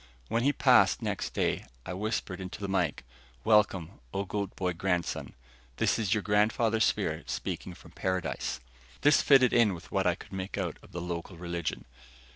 When 0.29 0.41
he 0.41 0.51
passed 0.51 1.03
next 1.03 1.35
day, 1.35 1.63
I 1.85 1.93
whispered 1.93 2.41
into 2.41 2.59
the 2.59 2.67
mike: 2.67 3.03
"Welcome, 3.43 3.99
O 4.15 4.25
Goat 4.25 4.55
boy 4.55 4.73
Grandson! 4.73 5.35
This 5.77 5.99
is 5.99 6.11
your 6.11 6.23
grandfather's 6.23 6.85
spirit 6.85 7.29
speaking 7.29 7.75
from 7.75 7.91
paradise." 7.91 8.59
This 9.01 9.21
fitted 9.21 9.53
in 9.53 9.75
with 9.75 9.91
what 9.91 10.07
I 10.07 10.15
could 10.15 10.33
make 10.33 10.57
out 10.57 10.79
of 10.81 10.91
the 10.91 11.01
local 11.01 11.37
religion. 11.37 11.85